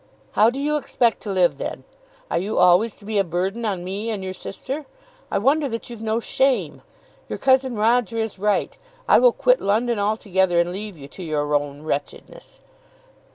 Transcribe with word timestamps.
"How 0.31 0.49
do 0.49 0.57
you 0.57 0.77
expect 0.77 1.21
to 1.21 1.29
live, 1.31 1.59
then? 1.59 1.83
Are 2.31 2.39
you 2.39 2.57
always 2.57 2.95
to 2.95 3.05
be 3.05 3.19
a 3.19 3.23
burden 3.23 3.65
on 3.65 3.83
me 3.83 4.09
and 4.09 4.23
your 4.23 4.33
sister? 4.33 4.87
I 5.29 5.37
wonder 5.37 5.69
that 5.69 5.91
you've 5.91 6.01
no 6.01 6.19
shame. 6.19 6.81
Your 7.29 7.37
cousin 7.37 7.75
Roger 7.75 8.17
is 8.17 8.39
right. 8.39 8.75
I 9.07 9.19
will 9.19 9.31
quit 9.31 9.61
London 9.61 9.99
altogether, 9.99 10.59
and 10.59 10.71
leave 10.71 10.97
you 10.97 11.07
to 11.09 11.21
your 11.21 11.53
own 11.53 11.83
wretchedness." 11.83 12.61